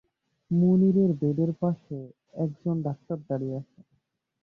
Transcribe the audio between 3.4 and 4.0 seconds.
আছেন।